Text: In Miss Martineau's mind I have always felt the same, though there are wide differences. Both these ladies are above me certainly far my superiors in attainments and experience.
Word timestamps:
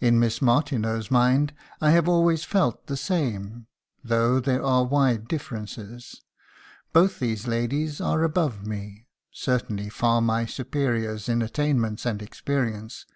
In 0.00 0.20
Miss 0.20 0.42
Martineau's 0.42 1.10
mind 1.10 1.54
I 1.80 1.88
have 1.92 2.06
always 2.10 2.44
felt 2.44 2.88
the 2.88 2.94
same, 2.98 3.68
though 4.04 4.38
there 4.38 4.62
are 4.62 4.84
wide 4.84 5.28
differences. 5.28 6.20
Both 6.92 7.20
these 7.20 7.46
ladies 7.46 7.98
are 7.98 8.22
above 8.22 8.66
me 8.66 9.06
certainly 9.32 9.88
far 9.88 10.20
my 10.20 10.44
superiors 10.44 11.26
in 11.26 11.40
attainments 11.40 12.04
and 12.04 12.20
experience. 12.20 13.06